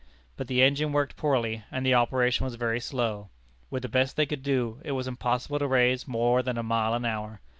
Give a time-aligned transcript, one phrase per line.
[0.35, 3.29] But the engine worked poorly, and the operation was very slow.
[3.69, 6.95] With the best they could do, it was impossible to raise more than a mile
[6.95, 7.39] an hour!